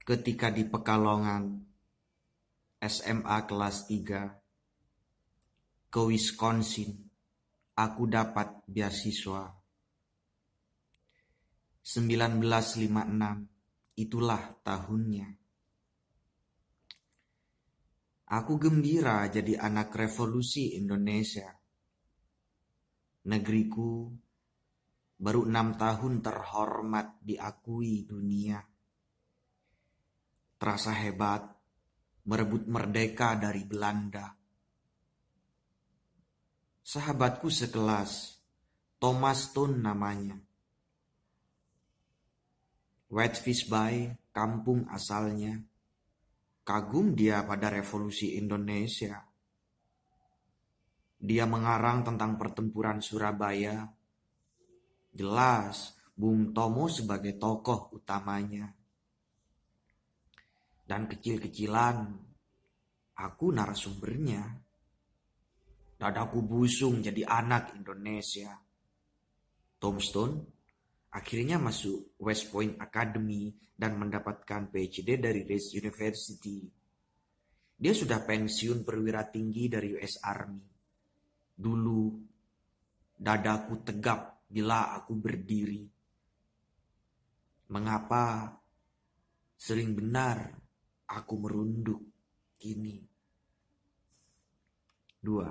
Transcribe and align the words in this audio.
ketika 0.00 0.48
di 0.48 0.64
Pekalongan 0.64 1.60
SMA 2.80 3.38
kelas 3.44 3.84
3 3.84 5.92
ke 5.92 6.00
Wisconsin 6.00 6.96
aku 7.76 8.08
dapat 8.08 8.64
beasiswa. 8.64 9.52
1956 11.84 14.00
itulah 14.00 14.42
tahunnya. 14.64 15.28
Aku 18.30 18.62
gembira 18.62 19.26
jadi 19.26 19.58
anak 19.58 19.90
revolusi 19.92 20.78
Indonesia. 20.78 21.50
Negeriku 23.26 24.08
baru 25.20 25.44
enam 25.44 25.76
tahun 25.76 26.24
terhormat 26.24 27.20
diakui 27.20 28.08
dunia 28.08 28.69
terasa 30.60 30.92
hebat 30.92 31.40
merebut 32.28 32.68
merdeka 32.68 33.32
dari 33.32 33.64
Belanda. 33.64 34.28
Sahabatku 36.84 37.48
sekelas, 37.48 38.36
Thomas 39.00 39.48
Stone 39.48 39.80
namanya. 39.80 40.36
Whitefish 43.08 43.72
Bay, 43.72 44.12
kampung 44.36 44.84
asalnya. 44.92 45.56
Kagum 46.60 47.16
dia 47.16 47.40
pada 47.48 47.72
revolusi 47.72 48.36
Indonesia. 48.36 49.16
Dia 51.16 51.48
mengarang 51.48 52.04
tentang 52.04 52.36
pertempuran 52.36 53.00
Surabaya. 53.00 53.88
Jelas, 55.08 55.96
Bung 56.12 56.52
Tomo 56.52 56.84
sebagai 56.92 57.40
tokoh 57.40 57.96
utamanya 57.96 58.79
dan 60.90 61.06
kecil-kecilan 61.06 62.02
aku 63.14 63.54
narasumbernya. 63.54 64.42
Dadaku 65.94 66.42
busung 66.42 66.98
jadi 66.98 67.22
anak 67.30 67.78
Indonesia. 67.78 68.50
Tombstone 69.78 70.34
akhirnya 71.14 71.62
masuk 71.62 72.18
West 72.18 72.50
Point 72.50 72.74
Academy 72.82 73.54
dan 73.70 74.02
mendapatkan 74.02 74.66
PhD 74.74 75.14
dari 75.22 75.46
Rice 75.46 75.78
University. 75.78 76.58
Dia 77.80 77.94
sudah 77.94 78.26
pensiun 78.26 78.82
perwira 78.82 79.30
tinggi 79.30 79.70
dari 79.70 79.94
US 79.94 80.18
Army. 80.26 80.66
Dulu 81.54 82.02
dadaku 83.14 83.86
tegap 83.86 84.42
bila 84.50 84.90
aku 84.98 85.14
berdiri. 85.14 85.86
Mengapa 87.70 88.50
sering 89.54 89.94
benar 89.94 90.59
aku 91.10 91.34
merunduk 91.42 92.02
kini. 92.54 93.02
Dua. 95.20 95.50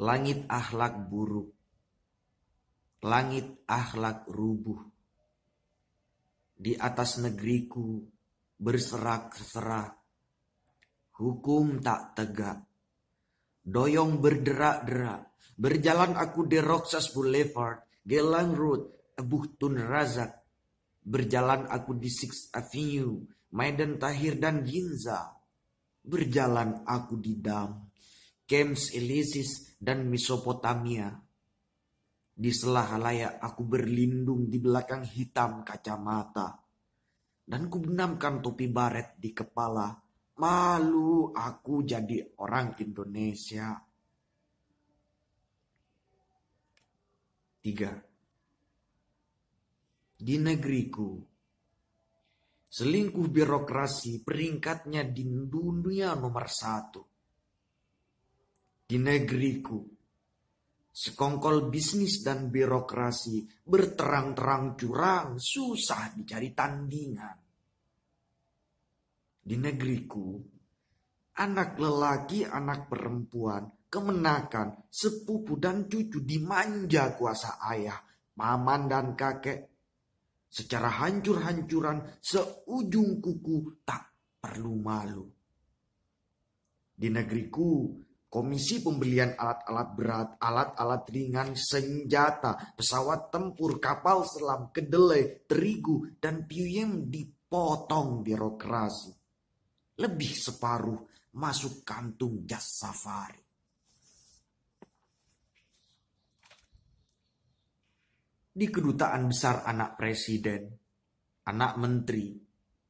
Langit 0.00 0.48
akhlak 0.48 1.08
buruk. 1.08 1.52
Langit 3.04 3.64
akhlak 3.68 4.24
rubuh. 4.26 4.80
Di 6.56 6.72
atas 6.74 7.20
negeriku 7.20 8.00
berserak-serak. 8.56 9.92
Hukum 11.20 11.80
tak 11.84 12.16
tegak. 12.16 12.58
Doyong 13.66 14.20
berderak-derak. 14.20 15.22
Berjalan 15.56 16.12
aku 16.20 16.44
di 16.44 16.60
Roxas 16.60 17.08
Boulevard, 17.16 18.04
Gelang 18.04 18.52
Road, 18.52 19.16
Tun 19.56 19.80
Razak, 19.80 20.45
Berjalan 21.06 21.70
aku 21.70 21.94
di 21.94 22.10
Sixth 22.10 22.50
Avenue, 22.50 23.22
Maidan 23.54 23.94
Tahir 23.94 24.42
dan 24.42 24.66
Ginza. 24.66 25.38
Berjalan 26.02 26.82
aku 26.82 27.14
di 27.22 27.38
Dam, 27.38 27.86
Kems 28.42 28.90
Elysis 28.90 29.78
dan 29.78 30.10
Mesopotamia. 30.10 31.14
Di 32.34 32.50
selah 32.50 32.98
layak 32.98 33.38
aku 33.38 33.62
berlindung 33.70 34.50
di 34.50 34.58
belakang 34.58 35.06
hitam 35.06 35.62
kacamata. 35.62 36.58
Dan 37.46 37.70
ku 37.70 37.78
benamkan 37.78 38.42
topi 38.42 38.66
baret 38.66 39.14
di 39.14 39.30
kepala. 39.30 39.94
Malu 40.42 41.30
aku 41.30 41.86
jadi 41.86 42.18
orang 42.42 42.82
Indonesia. 42.82 43.78
Tiga 47.62 48.15
di 50.16 50.40
negeriku. 50.40 51.20
Selingkuh 52.66 53.28
birokrasi 53.28 54.24
peringkatnya 54.24 55.04
di 55.04 55.24
dunia 55.24 56.16
nomor 56.16 56.48
satu. 56.48 57.02
Di 58.86 58.96
negeriku, 59.00 59.80
sekongkol 60.92 61.68
bisnis 61.68 62.24
dan 62.24 62.48
birokrasi 62.52 63.64
berterang-terang 63.64 64.76
curang, 64.76 65.28
susah 65.40 66.12
dicari 66.16 66.52
tandingan. 66.52 67.36
Di 69.46 69.56
negeriku, 69.56 70.36
anak 71.38 71.78
lelaki, 71.78 72.44
anak 72.44 72.90
perempuan, 72.90 73.86
kemenakan, 73.86 74.90
sepupu 74.90 75.56
dan 75.56 75.86
cucu 75.86 76.22
dimanja 76.22 77.14
kuasa 77.14 77.62
ayah, 77.72 77.98
paman 78.34 78.90
dan 78.90 79.14
kakek 79.14 79.75
secara 80.56 80.88
hancur-hancuran 81.04 82.16
seujung 82.16 83.20
kuku 83.20 83.84
tak 83.84 84.08
perlu 84.40 84.74
malu. 84.80 85.28
Di 86.96 87.12
negeriku, 87.12 87.92
komisi 88.24 88.80
pembelian 88.80 89.36
alat-alat 89.36 89.88
berat, 89.92 90.28
alat-alat 90.40 91.04
ringan, 91.12 91.52
senjata, 91.52 92.72
pesawat 92.72 93.28
tempur, 93.28 93.76
kapal 93.76 94.24
selam, 94.24 94.72
kedelai, 94.72 95.44
terigu, 95.44 96.16
dan 96.16 96.48
piyem 96.48 97.12
dipotong 97.12 98.24
birokrasi. 98.24 99.12
Lebih 100.00 100.32
separuh 100.40 101.00
masuk 101.36 101.84
kantung 101.84 102.48
jas 102.48 102.80
safari. 102.80 103.45
Di 108.56 108.72
kedutaan 108.72 109.28
besar 109.28 109.68
anak 109.68 110.00
presiden, 110.00 110.64
anak 111.44 111.76
menteri, 111.76 112.32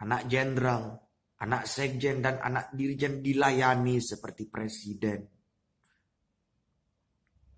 anak 0.00 0.24
jenderal, 0.24 0.96
anak 1.36 1.68
sekjen 1.68 2.24
dan 2.24 2.40
anak 2.40 2.72
dirjen 2.72 3.20
dilayani 3.20 4.00
seperti 4.00 4.48
presiden. 4.48 5.20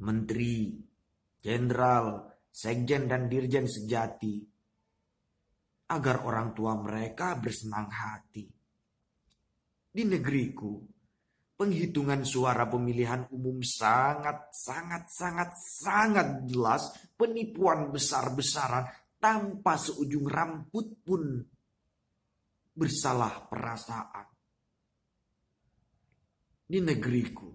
Menteri, 0.03 0.75
jenderal, 1.39 2.27
sekjen 2.51 3.07
dan 3.07 3.31
dirjen 3.31 3.71
sejati 3.71 4.35
agar 5.95 6.27
orang 6.27 6.59
tua 6.59 6.75
mereka 6.75 7.39
bersenang 7.39 7.87
hati. 7.87 8.51
Di 9.95 10.03
negeriku, 10.03 10.75
penghitungan 11.63 12.27
suara 12.27 12.67
pemilihan 12.67 13.31
umum 13.31 13.63
sangat, 13.63 14.51
sangat, 14.51 15.07
sangat, 15.07 15.55
sangat 15.55 16.29
jelas 16.51 16.91
penipuan 17.15 17.95
besar-besaran 17.95 18.91
tanpa 19.23 19.79
seujung 19.79 20.27
rambut 20.27 20.91
pun 21.07 21.39
bersalah 22.75 23.47
perasaan. 23.47 24.27
Di 26.67 26.83
negeriku, 26.83 27.47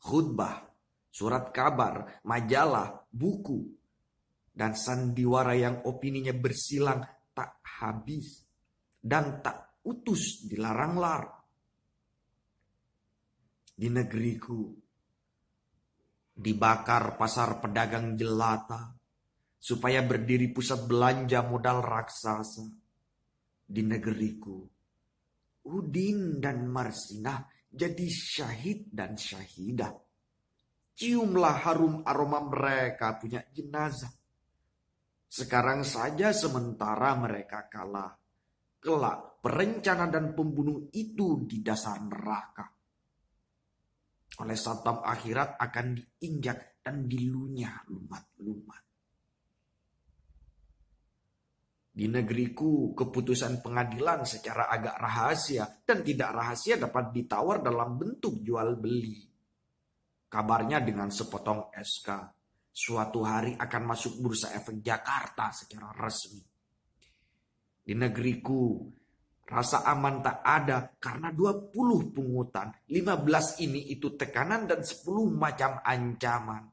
khutbah, 0.00 0.64
surat 1.12 1.52
kabar, 1.52 2.24
majalah, 2.24 3.04
buku, 3.12 3.68
dan 4.48 4.72
sandiwara 4.72 5.52
yang 5.60 5.84
opininya 5.84 6.32
bersilang 6.32 7.04
tak 7.36 7.60
habis 7.84 8.40
dan 8.96 9.44
tak 9.44 9.76
utus 9.84 10.48
dilarang-larang 10.48 11.39
di 13.80 13.88
negeriku. 13.88 14.60
Dibakar 16.36 17.16
pasar 17.16 17.64
pedagang 17.64 18.12
jelata 18.12 18.92
supaya 19.56 20.04
berdiri 20.04 20.52
pusat 20.52 20.84
belanja 20.84 21.40
modal 21.48 21.80
raksasa 21.80 22.68
di 23.64 23.80
negeriku. 23.80 24.60
Udin 25.64 26.40
dan 26.40 26.68
Marsinah 26.68 27.40
jadi 27.72 28.06
syahid 28.08 28.92
dan 28.92 29.16
syahidah. 29.16 29.92
Ciumlah 30.92 31.56
harum 31.64 32.04
aroma 32.04 32.44
mereka 32.44 33.16
punya 33.16 33.40
jenazah. 33.48 34.12
Sekarang 35.24 35.88
saja 35.88 36.36
sementara 36.36 37.16
mereka 37.16 37.64
kalah. 37.68 38.12
Kelak 38.80 39.40
perencana 39.40 40.08
dan 40.08 40.36
pembunuh 40.36 40.88
itu 40.92 41.44
di 41.44 41.60
dasar 41.60 42.00
neraka 42.00 42.79
oleh 44.40 44.56
satam 44.56 45.04
akhirat 45.04 45.60
akan 45.60 45.86
diinjak 45.96 46.80
dan 46.80 47.04
dilunyah 47.04 47.84
lumat-lumat. 47.92 48.82
Di 51.90 52.08
negeriku, 52.08 52.96
keputusan 52.96 53.60
pengadilan 53.60 54.24
secara 54.24 54.72
agak 54.72 54.96
rahasia 54.96 55.68
dan 55.84 56.00
tidak 56.00 56.32
rahasia 56.32 56.80
dapat 56.80 57.12
ditawar 57.12 57.60
dalam 57.60 58.00
bentuk 58.00 58.40
jual 58.40 58.80
beli. 58.80 59.20
Kabarnya 60.30 60.80
dengan 60.80 61.10
sepotong 61.10 61.74
SK, 61.74 62.08
suatu 62.70 63.20
hari 63.26 63.58
akan 63.58 63.82
masuk 63.84 64.22
bursa 64.22 64.54
efek 64.54 64.80
Jakarta 64.80 65.50
secara 65.50 65.90
resmi. 65.92 66.40
Di 67.82 67.92
negeriku, 67.98 68.86
rasa 69.50 69.82
aman 69.82 70.22
tak 70.22 70.46
ada 70.46 70.94
karena 71.02 71.34
20 71.34 72.14
pungutan, 72.14 72.70
15 72.86 73.58
ini 73.66 73.90
itu 73.90 74.14
tekanan 74.14 74.70
dan 74.70 74.86
10 74.86 75.10
macam 75.34 75.82
ancaman. 75.82 76.70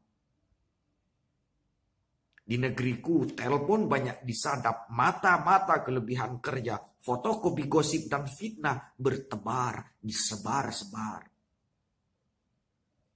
Di 2.47 2.55
negeriku, 2.55 3.27
telepon 3.35 3.91
banyak 3.91 4.23
disadap, 4.23 4.87
mata-mata 4.93 5.83
kelebihan 5.83 6.39
kerja, 6.39 6.79
fotokopi 6.79 7.67
gosip 7.67 8.07
dan 8.07 8.23
fitnah 8.29 8.95
bertebar, 8.95 9.99
disebar-sebar. 9.99 11.27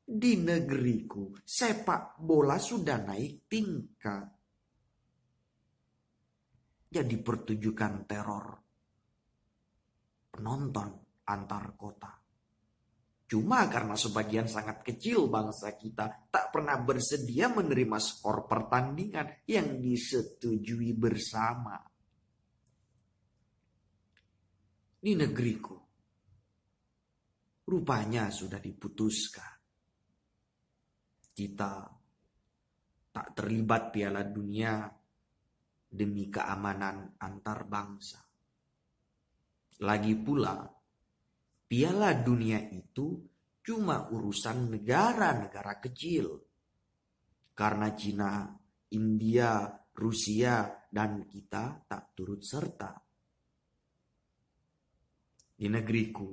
Di 0.03 0.35
negeriku, 0.35 1.31
sepak 1.39 2.19
bola 2.19 2.59
sudah 2.59 2.99
naik 2.99 3.47
tingkat. 3.47 4.27
Jadi 6.91 7.15
pertunjukan 7.23 7.93
teror 8.03 8.70
penonton 10.31 10.87
antar 11.27 11.75
kota. 11.75 12.21
Cuma 13.31 13.63
karena 13.71 13.95
sebagian 13.95 14.47
sangat 14.47 14.83
kecil 14.83 15.31
bangsa 15.31 15.79
kita 15.79 16.27
tak 16.27 16.51
pernah 16.51 16.75
bersedia 16.83 17.47
menerima 17.47 17.95
skor 17.95 18.43
pertandingan 18.43 19.47
yang 19.47 19.79
disetujui 19.79 20.91
bersama. 20.91 21.79
Di 25.01 25.15
negeriku, 25.15 25.79
rupanya 27.71 28.27
sudah 28.27 28.59
diputuskan. 28.59 29.53
Kita 31.31 31.71
tak 33.15 33.27
terlibat 33.31 33.95
piala 33.95 34.27
dunia 34.27 34.91
demi 35.87 36.27
keamanan 36.27 37.15
antar 37.15 37.63
bangsa. 37.63 38.30
Lagi 39.81 40.13
pula, 40.13 40.61
Piala 41.65 42.13
dunia 42.13 42.59
itu 42.69 43.17
cuma 43.65 44.11
urusan 44.11 44.77
negara-negara 44.77 45.81
kecil. 45.81 46.37
Karena 47.55 47.89
Cina, 47.97 48.45
India, 48.93 49.71
Rusia, 49.95 50.85
dan 50.91 51.25
kita 51.25 51.87
tak 51.89 52.13
turut 52.13 52.43
serta. 52.45 52.93
Di 55.57 55.65
negeriku 55.65 56.29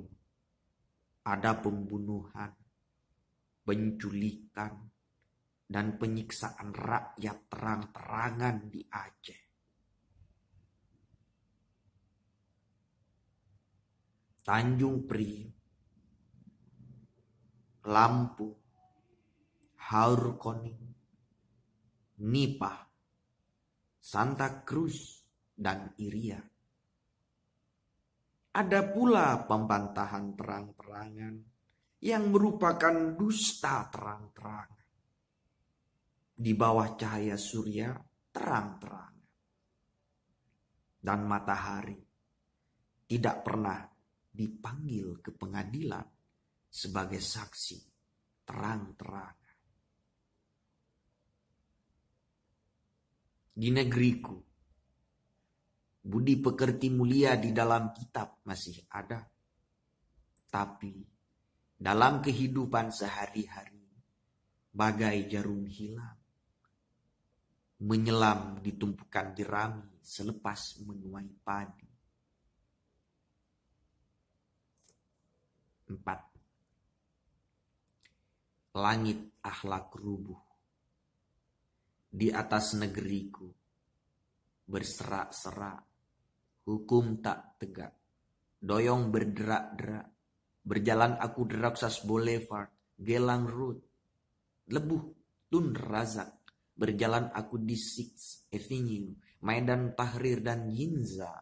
ada 1.25 1.57
pembunuhan, 1.57 2.53
penculikan, 3.65 4.73
dan 5.69 5.97
penyiksaan 5.97 6.69
rakyat 6.73 7.37
terang-terangan 7.49 8.57
di 8.73 8.81
Aceh. 8.89 9.48
Tanjung 14.49 15.05
Priok, 15.05 15.53
Lampu, 17.85 18.49
Haurkoning, 19.77 20.89
Nipah, 22.25 22.81
Santa 24.01 24.65
Cruz, 24.65 25.21
dan 25.53 25.93
Iria. 26.01 26.41
Ada 28.57 28.89
pula 28.89 29.45
pembantahan 29.45 30.33
terang-terangan 30.33 31.35
yang 32.01 32.33
merupakan 32.33 33.13
dusta 33.13 33.85
terang-terangan. 33.93 34.89
Di 36.33 36.57
bawah 36.57 36.97
cahaya 36.97 37.37
surya 37.37 37.93
terang-terangan. 38.33 39.29
Dan 40.97 41.19
matahari 41.29 42.01
tidak 43.05 43.45
pernah 43.45 43.88
dipanggil 44.39 45.19
ke 45.19 45.35
pengadilan 45.35 46.07
sebagai 46.71 47.19
saksi 47.19 47.75
terang-terangan. 48.47 49.35
Di 53.59 53.67
negeriku, 53.75 54.39
budi 56.07 56.39
pekerti 56.39 56.87
mulia 56.87 57.35
di 57.35 57.51
dalam 57.51 57.91
kitab 57.91 58.39
masih 58.47 58.79
ada. 58.95 59.19
Tapi 60.47 60.95
dalam 61.75 62.23
kehidupan 62.23 62.95
sehari-hari, 62.95 63.83
bagai 64.71 65.27
jarum 65.27 65.67
hilang, 65.67 66.15
menyelam 67.83 68.63
di 68.63 68.79
tumpukan 68.79 69.35
jerami 69.35 69.99
selepas 69.99 70.79
menuai 70.87 71.31
padi. 71.43 71.88
4. 75.89 78.77
Langit 78.77 79.41
akhlak 79.41 79.89
rubuh. 79.97 80.37
Di 82.09 82.29
atas 82.29 82.77
negeriku 82.77 83.49
berserak-serak, 84.69 85.81
hukum 86.69 87.25
tak 87.25 87.57
tegak, 87.57 87.97
doyong 88.61 89.09
berderak-derak, 89.09 90.05
berjalan 90.61 91.17
aku 91.17 91.49
deraksas 91.49 92.05
Boulevard, 92.05 92.69
Gelang 92.93 93.49
Road, 93.49 93.81
lebuh 94.69 95.03
Tun 95.49 95.73
Razak, 95.73 96.45
berjalan 96.77 97.33
aku 97.33 97.65
di 97.65 97.73
Sixth 97.73 98.45
Avenue, 98.53 99.09
Medan 99.41 99.97
Tahrir 99.97 100.45
dan 100.45 100.69
Yinza, 100.69 101.33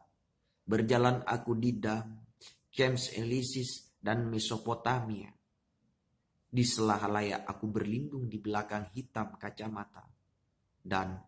berjalan 0.64 1.28
aku 1.28 1.52
di 1.60 1.76
Dam, 1.76 2.24
James 2.72 3.12
Elysis 3.12 3.87
dan 4.08 4.32
Mesopotamia. 4.32 5.28
Di 6.48 6.64
selah 6.64 7.12
layak 7.12 7.44
aku 7.44 7.68
berlindung 7.68 8.32
di 8.32 8.40
belakang 8.40 8.88
hitam 8.96 9.36
kacamata 9.36 10.08
dan 10.80 11.20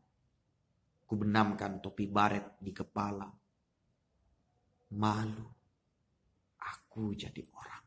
kubenamkan 1.03 1.83
topi 1.83 2.07
baret 2.07 2.55
di 2.55 2.71
kepala. 2.71 3.27
Malu, 4.95 5.47
aku 6.55 7.11
jadi 7.19 7.43
orang. 7.51 7.78